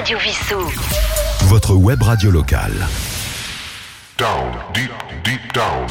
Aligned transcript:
Radio 0.00 0.16
Vissou. 0.18 0.56
Votre 1.48 1.74
web 1.74 2.02
radio 2.02 2.30
locale. 2.30 2.72
Down, 4.16 4.50
deep, 4.72 4.90
deep 5.22 5.52
down. 5.52 5.86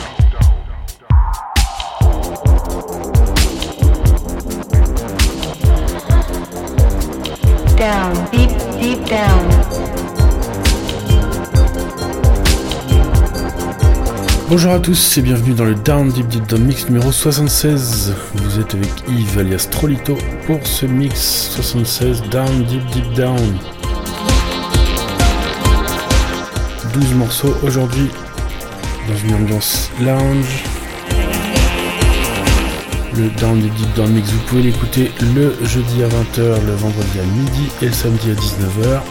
Down, 7.78 8.14
deep, 8.32 8.50
deep 8.82 9.08
down. 9.08 9.48
Bonjour 14.50 14.72
à 14.72 14.80
tous 14.80 15.20
et 15.20 15.22
bienvenue 15.22 15.54
dans 15.54 15.66
le 15.66 15.76
Down 15.76 16.10
Deep 16.10 16.28
Deep 16.30 16.48
Down 16.48 16.64
Mix 16.64 16.90
numéro 16.90 17.12
76. 17.12 18.16
Vous 18.34 18.60
êtes 18.60 18.74
avec 18.74 18.90
Yves 19.08 19.38
alias 19.38 19.68
Trolito 19.70 20.18
pour 20.48 20.66
ce 20.66 20.88
mix 20.88 21.52
76 21.52 22.24
Down 22.32 22.64
Deep 22.64 22.84
Deep 22.88 23.14
Down. 23.14 23.60
12 26.94 27.14
morceaux 27.16 27.56
aujourd'hui 27.64 28.10
dans 29.08 29.16
une 29.16 29.36
ambiance 29.36 29.90
lounge. 30.02 30.64
Le 33.16 33.30
Down 33.40 33.60
Deep 33.60 33.74
Deep 33.74 33.94
Down 33.96 34.12
Mix, 34.12 34.30
vous 34.30 34.40
pouvez 34.48 34.64
l'écouter 34.64 35.12
le 35.36 35.56
jeudi 35.66 36.04
à 36.04 36.08
20h, 36.08 36.66
le 36.66 36.74
vendredi 36.74 37.20
à 37.20 37.24
midi 37.24 37.70
et 37.82 37.86
le 37.86 37.94
samedi 37.94 38.32
à 38.32 38.34
19h 38.34 39.02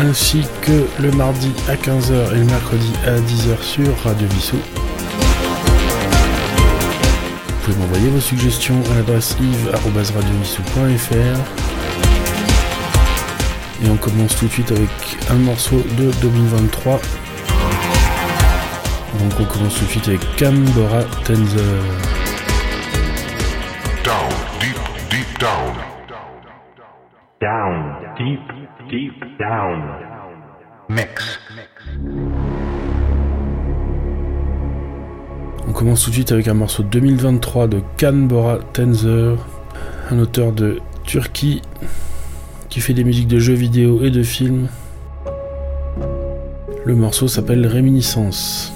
ainsi 0.00 0.42
que 0.62 0.86
le 1.00 1.10
mardi 1.12 1.52
à 1.68 1.74
15h 1.74 2.32
et 2.32 2.38
le 2.38 2.44
mercredi 2.44 2.92
à 3.06 3.18
10h 3.18 3.62
sur 3.62 3.96
Radio 4.02 4.26
Vissou. 4.28 4.56
Vous 7.46 7.54
pouvez 7.64 7.76
m'envoyer 7.76 8.08
vos 8.08 8.20
suggestions 8.20 8.82
à 8.92 8.94
l'adresse 8.96 9.36
yves.radiovissou.fr 9.40 11.69
Et 13.82 13.88
on 13.88 13.96
commence 13.96 14.36
tout 14.36 14.46
de 14.46 14.50
suite 14.50 14.72
avec 14.72 14.90
un 15.30 15.36
morceau 15.36 15.76
de 15.96 16.10
2023. 16.20 17.00
Donc 19.18 19.32
on 19.40 19.44
commence 19.44 19.78
tout 19.78 19.84
de 19.84 19.90
suite 19.90 20.08
avec 20.08 20.20
Canberra 20.36 21.02
Tenzer. 21.24 21.60
Down, 24.04 24.28
deep, 24.60 24.76
deep 25.10 25.38
down. 25.40 25.74
Down, 27.40 27.96
deep, 28.18 28.40
deep 28.90 29.38
down. 29.38 29.82
Mix. 30.90 31.40
On 35.66 35.72
commence 35.72 36.04
tout 36.04 36.10
de 36.10 36.14
suite 36.16 36.32
avec 36.32 36.48
un 36.48 36.54
morceau 36.54 36.82
de 36.82 36.88
2023 36.88 37.66
de 37.68 37.80
Canberra 37.98 38.58
Tenzer, 38.74 39.38
un 40.10 40.18
auteur 40.18 40.52
de 40.52 40.80
Turquie 41.04 41.62
qui 42.70 42.80
fait 42.80 42.94
des 42.94 43.02
musiques 43.02 43.26
de 43.26 43.40
jeux 43.40 43.54
vidéo 43.54 44.04
et 44.04 44.10
de 44.10 44.22
films. 44.22 44.68
Le 46.84 46.94
morceau 46.94 47.26
s'appelle 47.26 47.66
Réminiscence. 47.66 48.72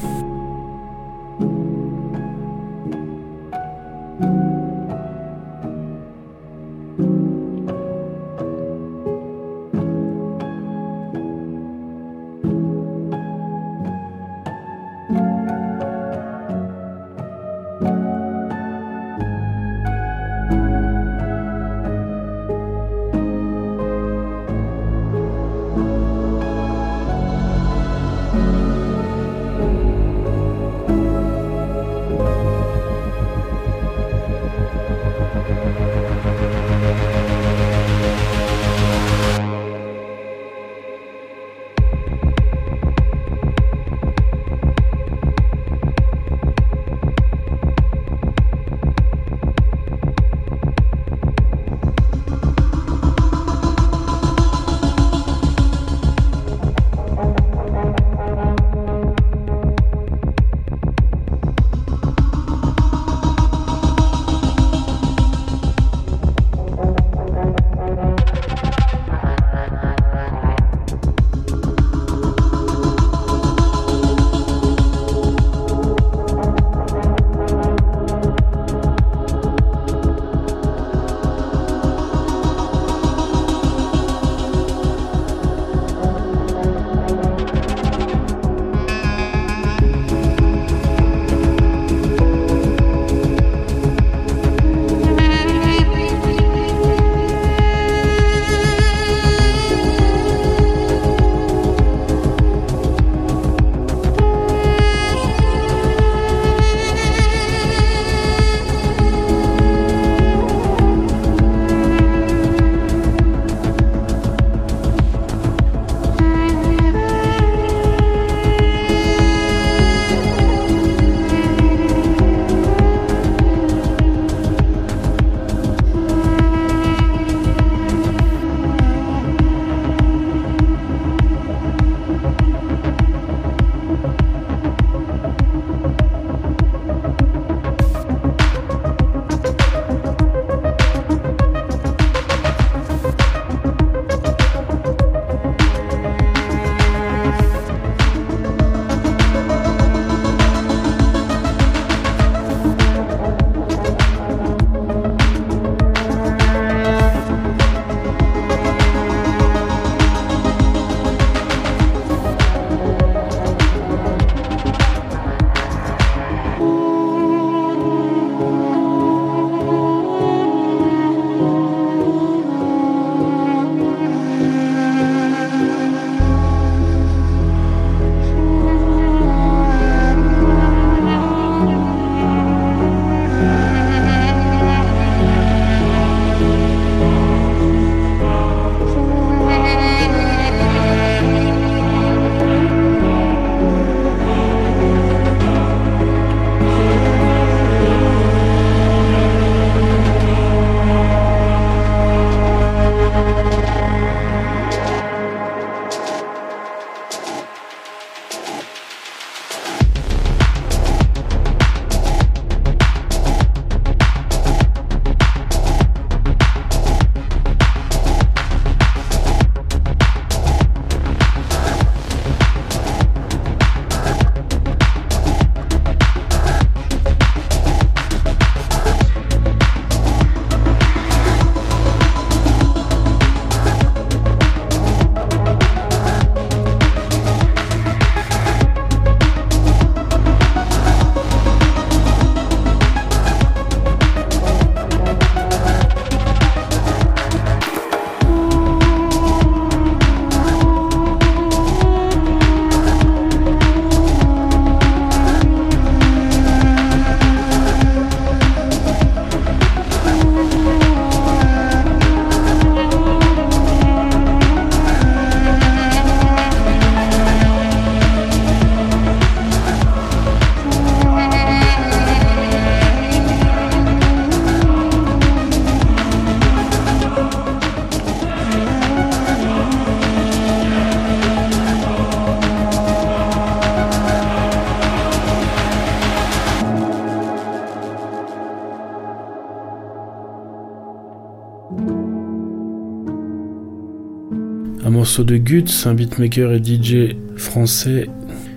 Morceau 295.15 295.23
de 295.23 295.37
Guts, 295.37 295.87
un 295.87 295.95
beatmaker 295.95 296.51
et 296.51 296.59
DJ 296.59 297.15
français 297.37 298.09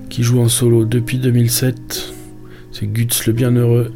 qui 0.09 0.23
joue 0.23 0.41
en 0.41 0.47
solo 0.47 0.85
depuis 0.85 1.19
2007. 1.19 2.15
C'est 2.71 2.87
Guts 2.87 3.27
le 3.27 3.33
Bienheureux. 3.33 3.93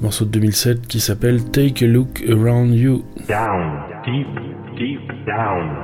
Morceau 0.00 0.24
de 0.24 0.30
2007 0.30 0.86
qui 0.86 1.00
s'appelle 1.00 1.42
Take 1.50 1.84
a 1.84 1.88
Look 1.88 2.22
Around 2.28 2.72
You. 2.72 3.04
Down, 3.26 3.80
deep, 4.06 4.28
deep 4.78 5.00
down. 5.26 5.81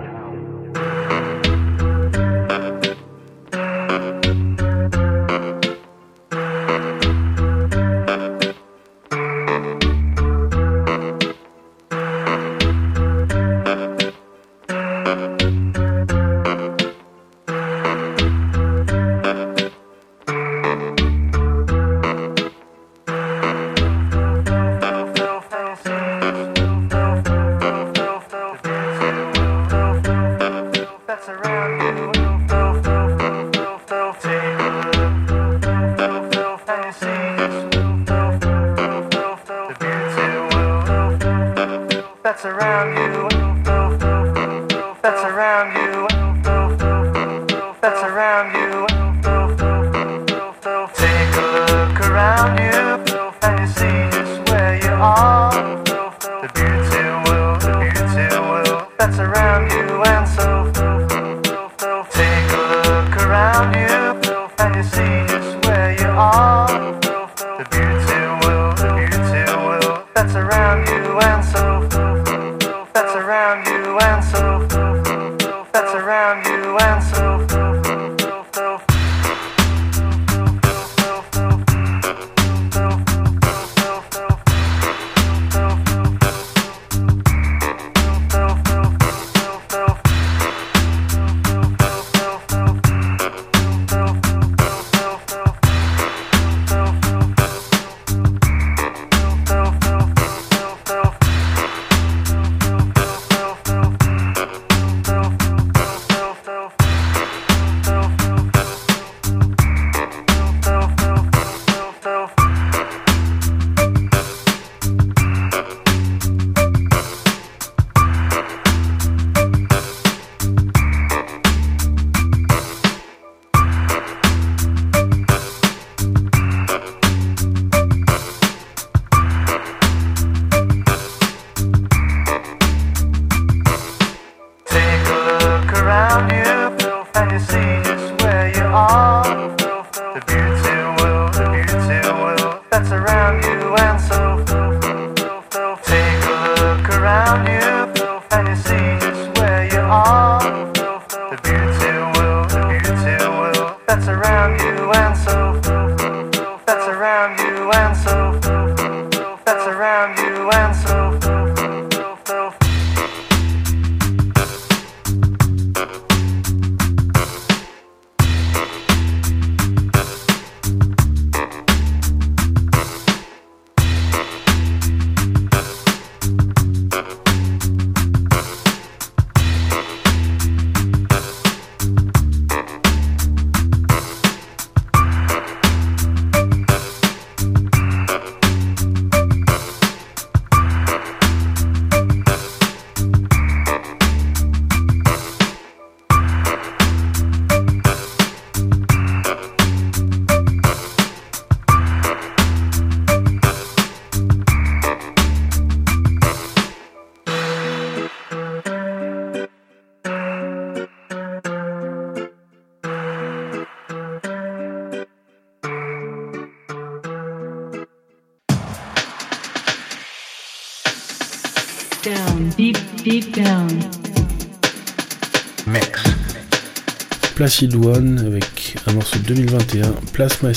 Placid 227.34 227.74
One 227.76 228.18
avec 228.26 228.74
un 228.86 228.94
morceau 228.94 229.16
de 229.18 229.34
2021, 229.34 229.92
Plasma 230.12 230.52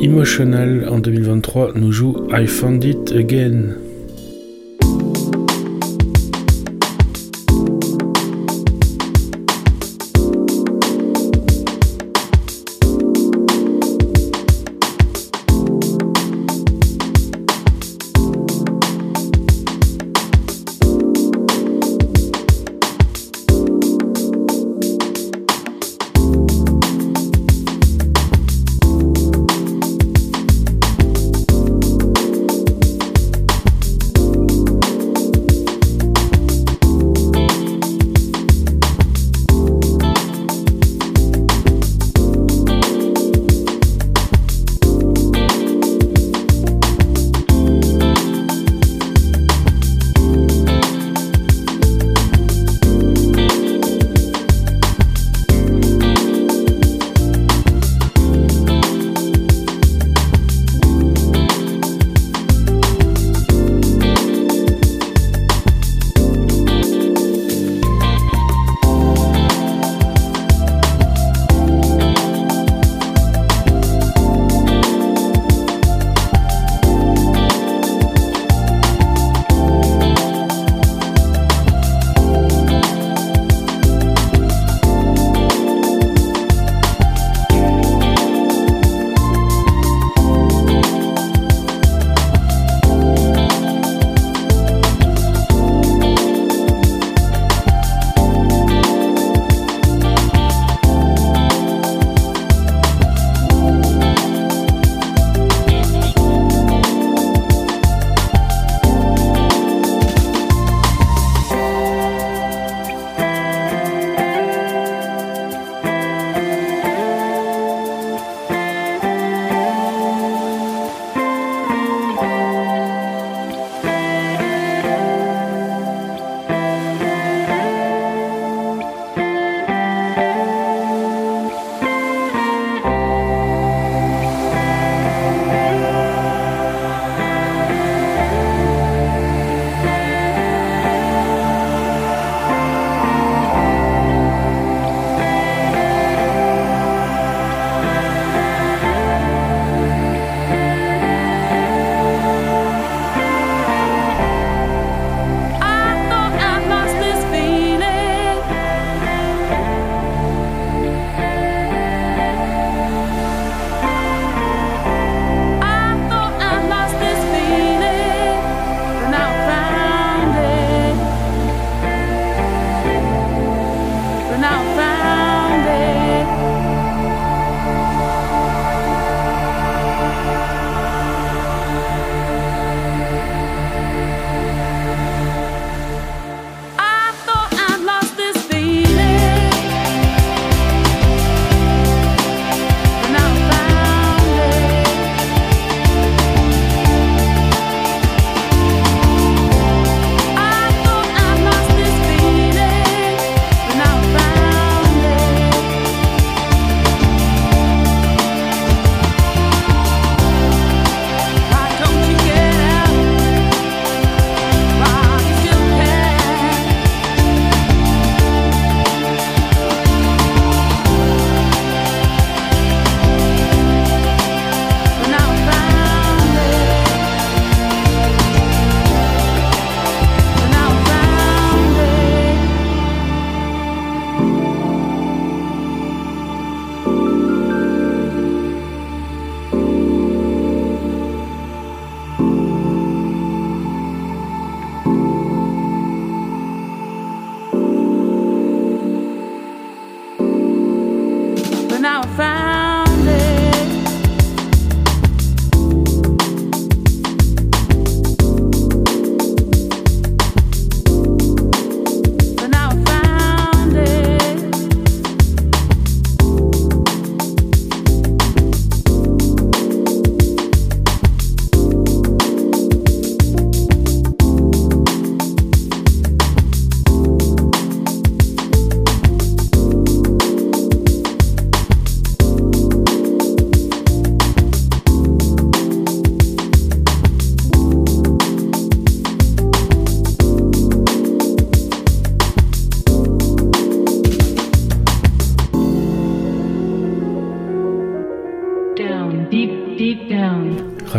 Emotional 0.00 0.86
en 0.88 1.00
2023 1.00 1.72
nous 1.74 1.90
joue 1.90 2.28
I 2.30 2.46
Found 2.46 2.84
It 2.84 3.12
Again. 3.12 3.87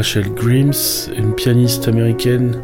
Rachel 0.10 0.34
Grimes, 0.34 0.74
une 1.16 1.36
pianiste 1.36 1.88
américaine 1.88 2.64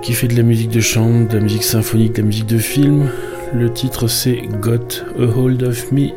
qui 0.00 0.14
fait 0.14 0.26
de 0.26 0.36
la 0.36 0.42
musique 0.42 0.70
de 0.70 0.80
chant, 0.80 1.24
de 1.24 1.34
la 1.34 1.40
musique 1.40 1.64
symphonique, 1.64 2.14
de 2.14 2.22
la 2.22 2.28
musique 2.28 2.46
de 2.46 2.56
film. 2.56 3.10
Le 3.52 3.70
titre 3.70 4.08
c'est 4.08 4.40
Got 4.62 5.04
a 5.18 5.24
Hold 5.24 5.62
of 5.64 5.92
Me. 5.92 6.12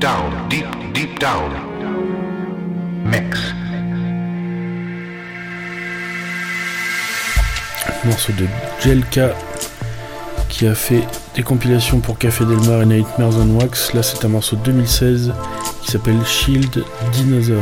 Down, 0.00 0.48
deep, 0.48 0.64
deep 0.94 1.18
down. 1.20 1.50
Morceau 8.06 8.32
de 8.32 8.46
Jelka 8.82 9.34
qui 10.48 10.66
a 10.66 10.74
fait 10.74 11.02
des 11.34 11.42
compilations 11.42 12.00
pour 12.00 12.16
Café 12.16 12.46
Delmar 12.46 12.80
et 12.80 12.86
Nightmares 12.86 13.36
on 13.36 13.60
Wax. 13.60 13.92
Là, 13.92 14.02
c'est 14.02 14.24
un 14.24 14.28
morceau 14.28 14.56
de 14.56 14.62
2016 14.62 15.34
qui 15.82 15.90
s'appelle 15.90 16.24
Shield 16.24 16.82
Dinosaur. 17.12 17.60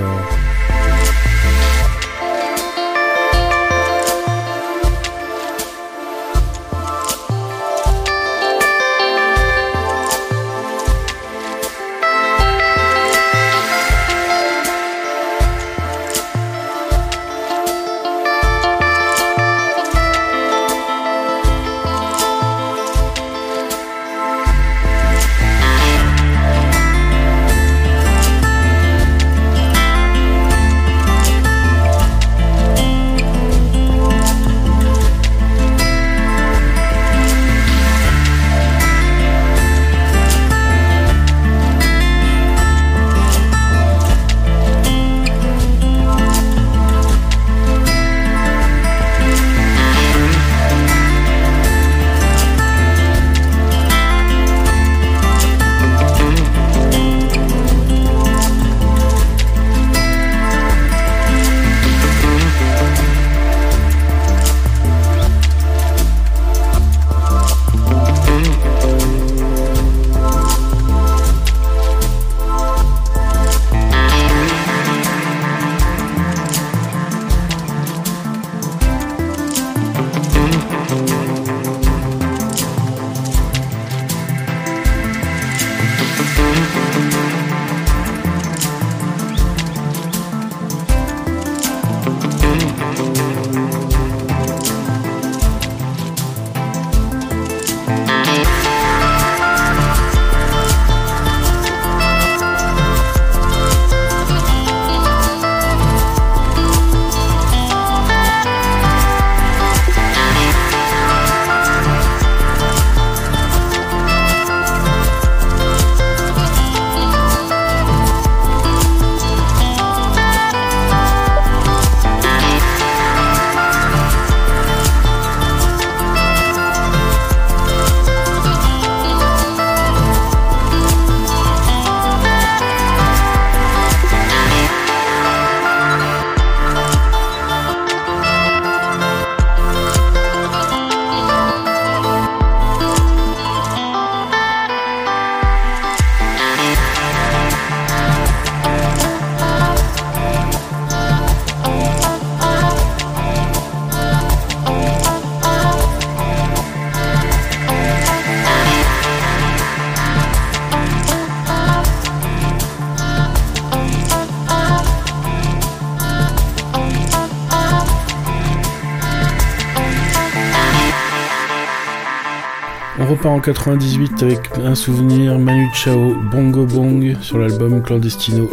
En 173.29 173.41
98 173.41 174.23
avec 174.23 174.38
un 174.64 174.75
souvenir 174.75 175.38
Manu 175.38 175.69
Chao, 175.75 176.14
Bongo 176.33 176.64
Bong 176.64 177.17
sur 177.21 177.38
l'album 177.38 177.83
Clandestino. 177.83 178.49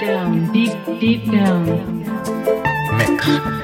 Down, 0.00 0.48
deep, 0.52 0.72
deep 1.00 1.30
down. 1.30 1.64
Mix. 2.98 3.63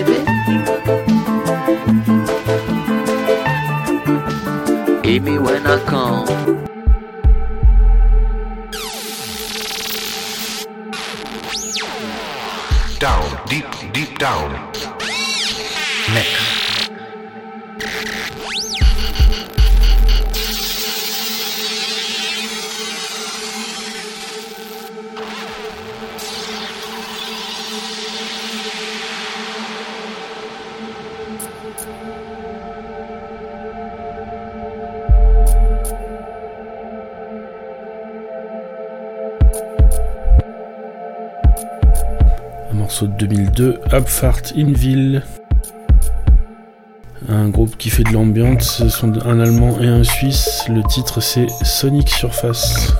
Hear 5.11 5.21
me 5.23 5.37
when 5.39 5.67
I 5.67 5.77
come. 5.83 6.25
Down, 12.97 13.47
deep, 13.49 13.65
deep 13.91 14.17
down. 14.17 14.60
2002, 43.21 43.79
Abfahrt 43.91 44.53
in 44.57 44.71
Ville. 44.71 45.21
Un 47.29 47.49
groupe 47.49 47.77
qui 47.77 47.91
fait 47.91 48.03
de 48.03 48.11
l'ambiance, 48.11 48.77
ce 48.77 48.89
sont 48.89 49.13
un 49.27 49.39
Allemand 49.39 49.79
et 49.79 49.87
un 49.87 50.03
Suisse. 50.03 50.63
Le 50.67 50.81
titre 50.83 51.21
c'est 51.21 51.47
Sonic 51.61 52.09
Surface. 52.09 52.91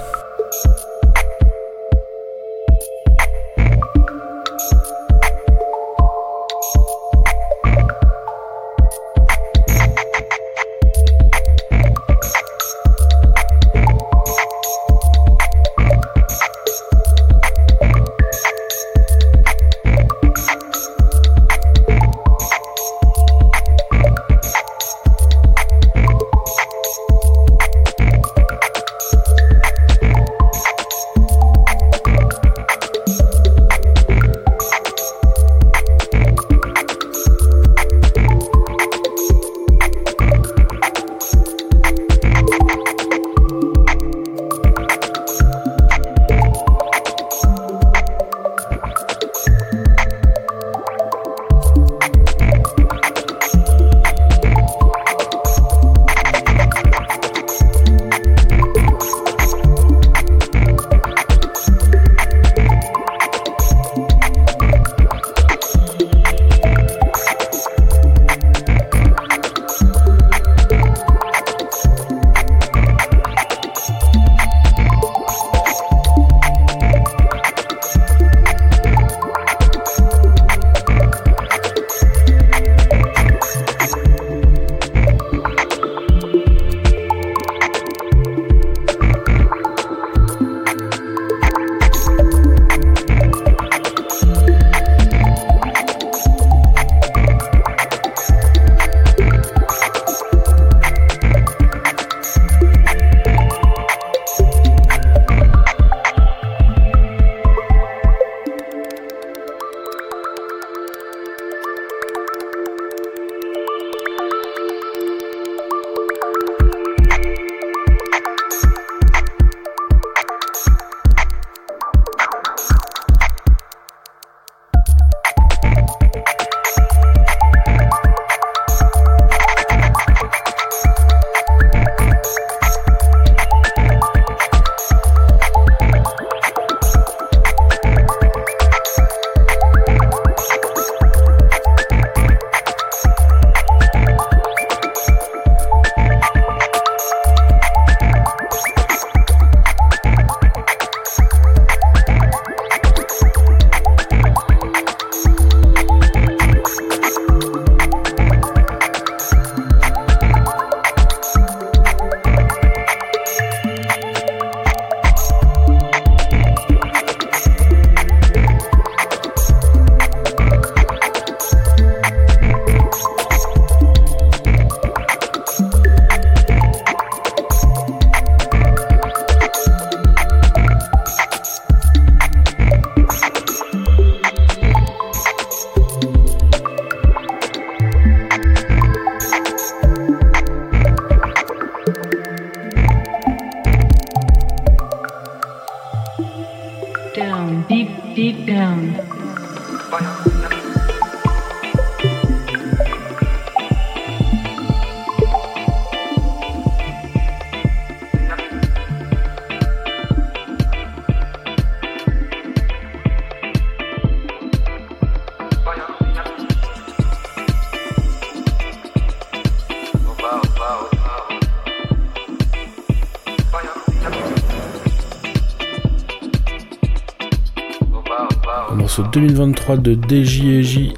Morceau 228.75 229.03
2023 229.03 229.77
de 229.77 229.93
DJJ, 229.93 230.93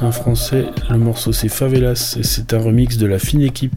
un 0.00 0.12
français. 0.12 0.66
Le 0.90 0.98
morceau 0.98 1.32
c'est 1.32 1.48
Favelas 1.48 2.16
et 2.18 2.22
c'est 2.22 2.52
un 2.52 2.58
remix 2.58 2.98
de 2.98 3.06
la 3.06 3.18
fine 3.18 3.42
équipe. 3.42 3.72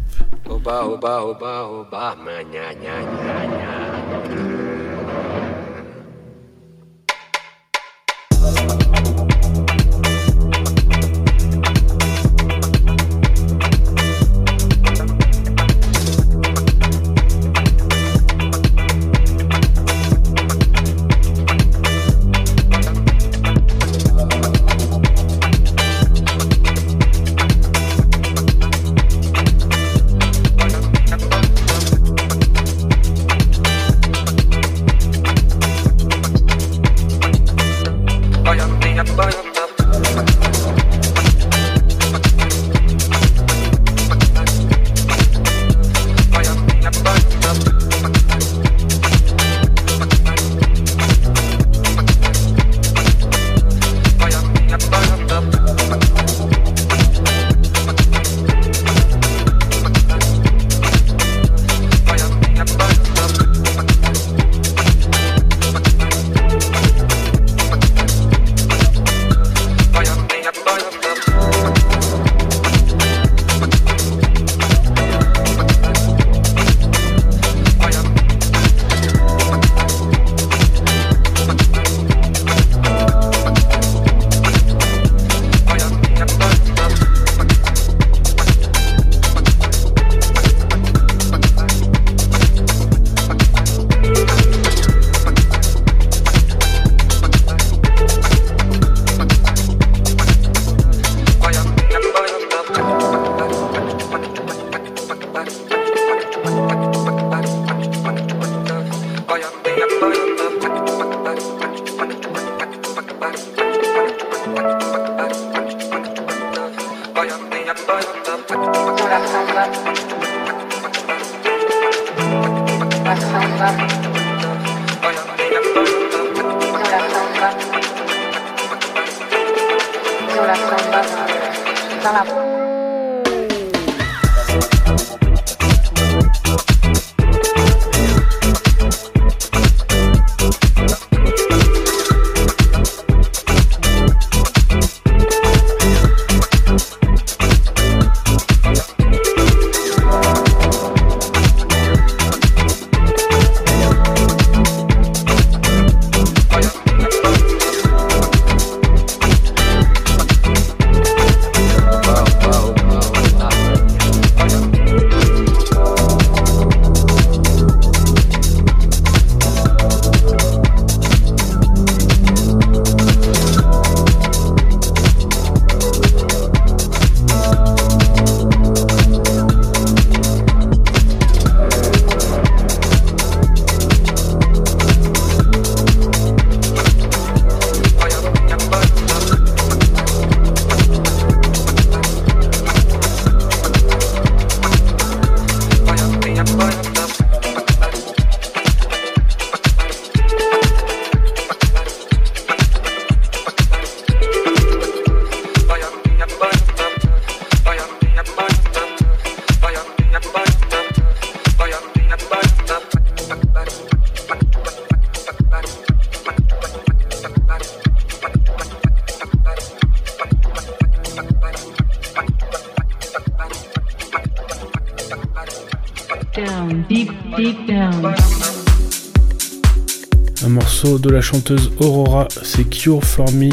Chanteuse 231.28 231.72
Aurora, 231.80 232.26
c'est 232.42 232.64
Cure 232.70 233.04
for 233.04 233.30
Me, 233.34 233.50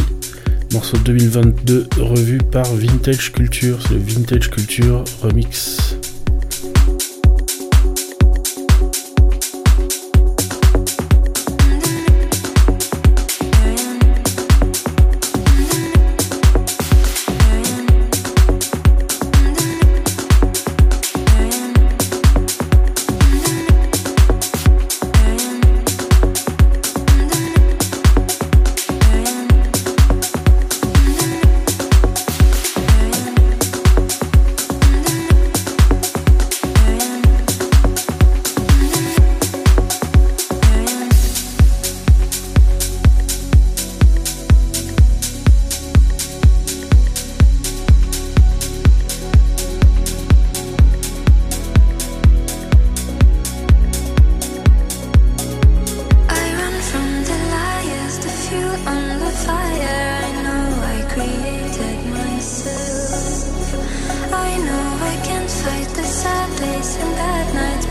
morceau 0.72 0.97
2022 0.99 1.89
revu 1.99 2.39
par 2.39 2.64
Vintage 2.66 3.33
Culture, 3.33 3.79
c'est 3.83 3.95
le 3.95 4.01
Vintage 4.01 4.49
Culture 4.49 5.03
Remix. 5.20 5.84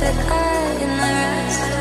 that 0.04 0.18
I 0.30 0.82
in 0.84 0.89
the 0.89 1.10
rest. 1.24 1.73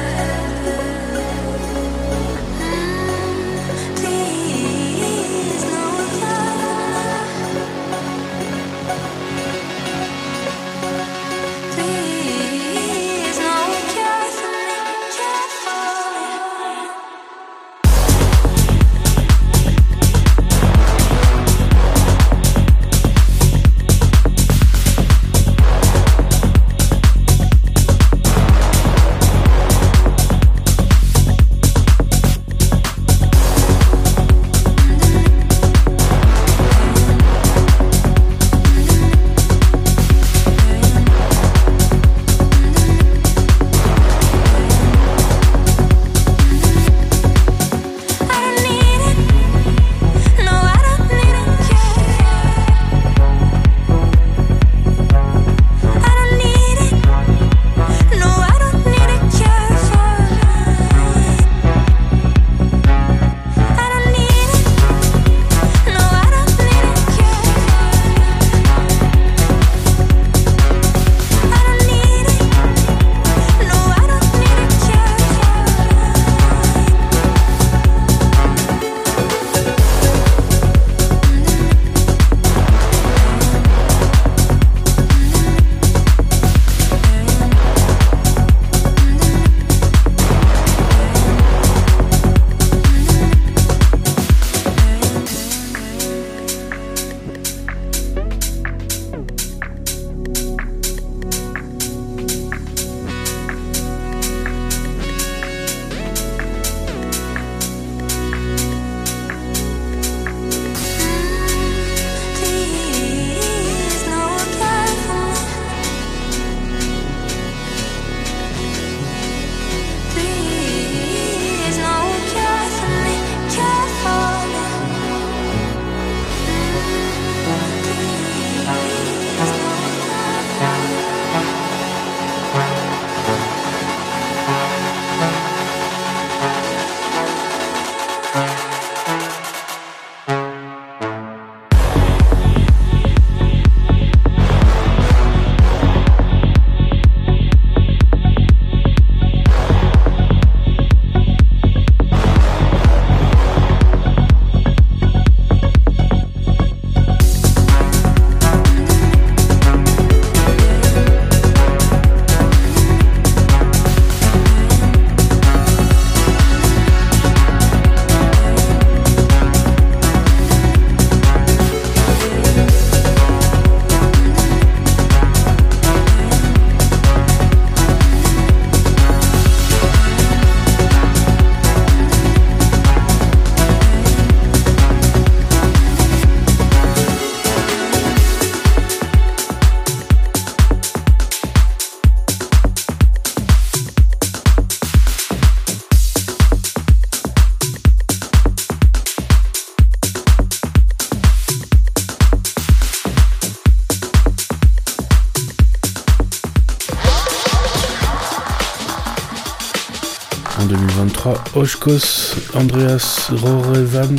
Oshkos, 211.55 212.37
Andreas 212.55 213.31
Rorevant 213.31 214.17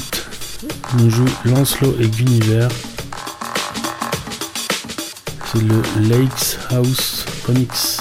nous 0.97 1.09
joue 1.09 1.27
Lancelot 1.45 1.95
et 1.99 2.07
Guinevere. 2.07 2.69
C'est 5.45 5.61
le 5.61 5.81
Lakes 6.09 6.57
House 6.71 7.25
Remix. 7.47 7.97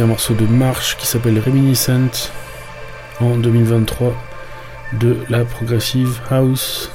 Un 0.00 0.06
morceau 0.06 0.34
de 0.34 0.46
marche 0.46 0.96
qui 0.96 1.06
s'appelle 1.06 1.40
Reminiscent 1.40 2.30
en 3.20 3.36
2023 3.36 4.14
de 5.00 5.16
la 5.28 5.44
Progressive 5.44 6.20
House 6.30 6.90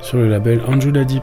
sur 0.00 0.18
le 0.18 0.28
label 0.28 0.62
Anjuna 0.66 1.04
Deep. 1.04 1.22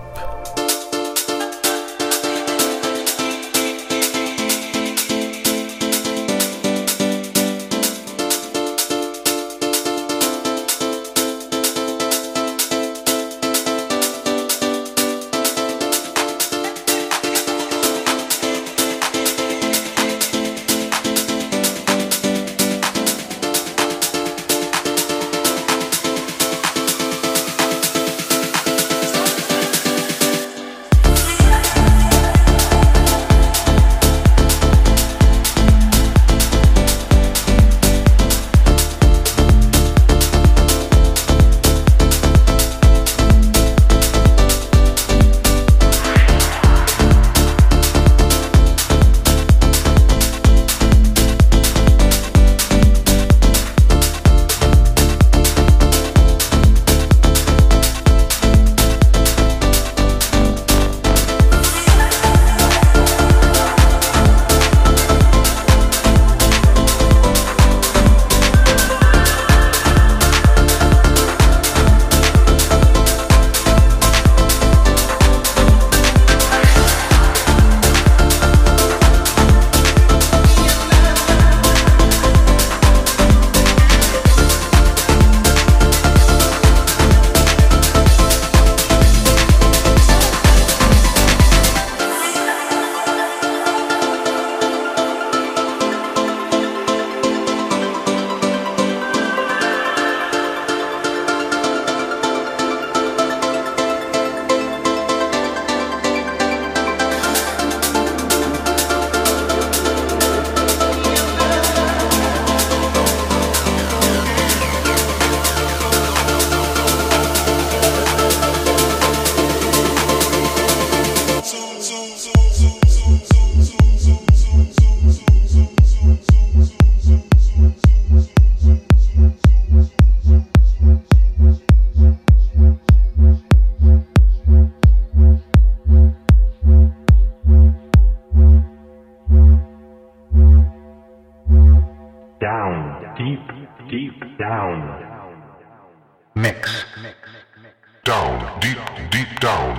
Down, 148.10 148.40
deep, 148.60 148.80
deep 149.12 149.40
down. 149.40 149.76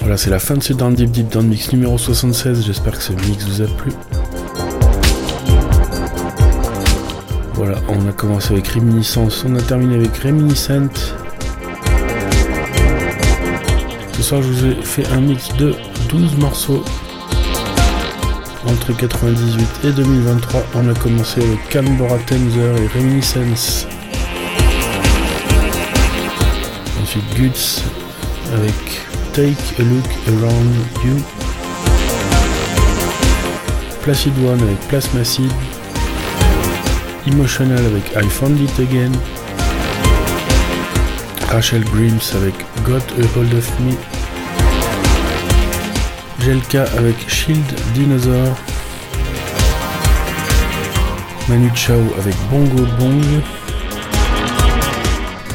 Voilà, 0.00 0.16
c'est 0.16 0.30
la 0.30 0.38
fin 0.38 0.54
de 0.54 0.62
ce 0.62 0.72
Down 0.72 0.94
Deep 0.94 1.10
Deep 1.10 1.28
Down 1.28 1.46
Mix 1.48 1.70
numéro 1.70 1.98
76. 1.98 2.64
J'espère 2.64 2.94
que 2.94 3.02
ce 3.02 3.12
mix 3.12 3.44
vous 3.44 3.60
a 3.60 3.66
plu. 3.66 3.92
Voilà, 7.52 7.76
on 7.90 8.08
a 8.08 8.12
commencé 8.12 8.54
avec 8.54 8.68
Réminiscence, 8.68 9.44
on 9.46 9.54
a 9.56 9.60
terminé 9.60 9.96
avec 9.96 10.16
Réminiscent. 10.16 10.88
Ce 14.14 14.22
soir, 14.22 14.40
je 14.40 14.48
vous 14.48 14.64
ai 14.64 14.74
fait 14.76 15.06
un 15.08 15.20
mix 15.20 15.54
de 15.58 15.74
12 16.08 16.38
morceaux 16.38 16.82
entre 18.66 18.92
98 18.96 19.66
et 19.84 19.92
2023. 19.92 20.62
On 20.74 20.88
a 20.88 20.94
commencé 20.94 21.40
avec 21.40 21.70
Canberra 21.70 22.18
Tenzer 22.26 22.76
et 22.76 22.86
Reminiscence. 22.98 23.86
Ensuite, 27.02 27.24
Guts 27.36 27.82
avec 28.54 28.74
Take 29.32 29.56
a 29.78 29.82
Look 29.82 30.06
Around 30.28 30.74
You. 31.04 31.22
Placid 34.02 34.32
One 34.44 34.62
avec 34.62 34.78
Plasmacid. 34.88 35.50
Emotional 37.26 37.84
avec 37.84 38.04
I 38.16 38.28
Found 38.28 38.60
It 38.60 38.78
Again. 38.78 39.12
Rachel 41.50 41.84
Grimes 41.84 42.20
avec 42.34 42.54
Got 42.84 43.04
a 43.18 43.38
Hold 43.38 43.54
of 43.54 43.80
Me. 43.80 44.23
Jelka 46.44 46.84
avec 46.98 47.16
Shield 47.26 47.64
Dinosaur. 47.94 48.54
Manu 51.48 51.70
Chao 51.74 52.02
avec 52.18 52.34
Bongo 52.50 52.84
Bong. 52.98 53.24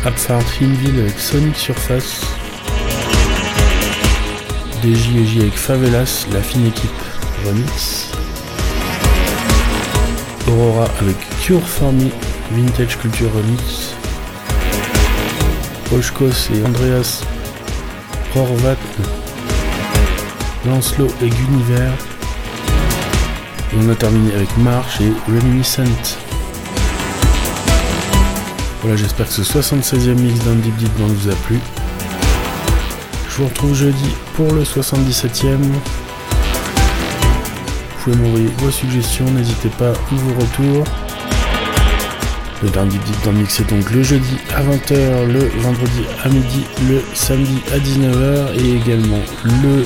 Abfart 0.03 0.41
Hinville 0.59 0.99
avec 1.01 1.19
Sonic 1.19 1.55
Surface. 1.55 2.21
DJJ 4.81 5.41
avec 5.41 5.53
Favelas, 5.53 6.25
la 6.33 6.41
fine 6.41 6.65
équipe 6.65 6.89
remix. 7.45 8.07
Aurora 10.47 10.87
avec 11.01 11.17
Cure 11.43 11.67
for 11.67 11.93
Me, 11.93 12.09
Vintage 12.51 12.97
Culture 12.97 13.29
Remix. 13.35 13.93
Oshkos 15.93 16.51
et 16.51 16.65
Andreas 16.65 17.21
Horvat, 18.35 18.77
Lancelot 20.69 21.07
et 21.21 21.29
Guniver. 21.29 21.91
Et 23.73 23.75
on 23.77 23.89
a 23.89 23.95
terminé 23.95 24.33
avec 24.35 24.55
March 24.57 25.01
et 25.01 25.11
Reminiscent. 25.27 25.83
Voilà, 28.81 28.95
j'espère 28.95 29.27
que 29.27 29.33
ce 29.33 29.41
76e 29.41 30.13
mix 30.19 30.39
d'un 30.45 30.55
Deep 30.55 30.75
Deep 30.77 30.91
Band 30.97 31.07
vous 31.07 31.29
a 31.29 31.35
plu. 31.35 31.59
Je 33.27 33.37
vous 33.37 33.47
retrouve 33.47 33.73
jeudi 33.73 34.09
pour 34.35 34.51
le 34.53 34.63
77e. 34.63 35.57
Vous 35.57 35.71
pouvez 38.03 38.15
m'envoyer 38.17 38.49
vos 38.59 38.71
suggestions, 38.71 39.25
n'hésitez 39.31 39.69
pas 39.69 39.91
ou 40.11 40.15
vos 40.15 40.39
retours. 40.39 40.85
Le 42.61 42.69
Down 42.69 42.89
Deep 42.89 43.01
Down 43.23 43.35
Mix 43.35 43.55
c'est 43.55 43.69
donc 43.69 43.89
le 43.91 44.03
jeudi 44.03 44.37
à 44.55 44.61
20h, 44.61 45.25
le 45.27 45.49
vendredi 45.61 46.05
à 46.23 46.29
midi, 46.29 46.65
le 46.89 47.01
samedi 47.13 47.61
à 47.73 47.77
19h 47.77 48.53
et 48.59 48.75
également 48.75 49.21
le 49.43 49.85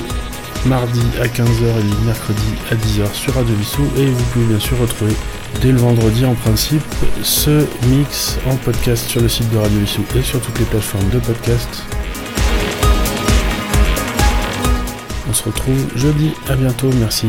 mardi 0.66 1.02
à 1.20 1.26
15h 1.26 1.64
et 1.78 2.04
mercredi 2.06 2.54
à 2.70 2.74
10h 2.74 3.12
sur 3.12 3.34
Radio 3.34 3.54
Vissou. 3.54 3.82
Et 3.96 4.06
vous 4.06 4.24
pouvez 4.32 4.46
bien 4.46 4.60
sûr 4.60 4.78
retrouver 4.78 5.14
dès 5.60 5.72
le 5.72 5.78
vendredi 5.78 6.24
en 6.24 6.34
principe 6.34 6.82
ce 7.22 7.66
mix 7.88 8.38
en 8.46 8.56
podcast 8.56 9.08
sur 9.08 9.20
le 9.20 9.28
site 9.28 9.50
de 9.50 9.58
Radio 9.58 9.78
Vissou 9.78 10.04
et 10.16 10.22
sur 10.22 10.40
toutes 10.40 10.58
les 10.58 10.64
plateformes 10.64 11.08
de 11.10 11.18
podcast. 11.18 11.84
On 15.28 15.32
se 15.32 15.44
retrouve 15.44 15.86
jeudi, 15.96 16.32
à 16.48 16.56
bientôt, 16.56 16.90
merci. 16.98 17.28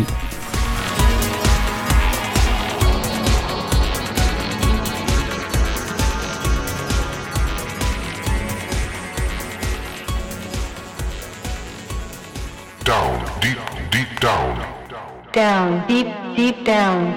Down. 16.75 17.13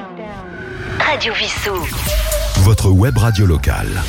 Radio 1.00 1.32
Vissou. 1.34 1.74
Votre 2.62 2.90
web 2.90 3.18
radio 3.18 3.44
locale. 3.44 4.02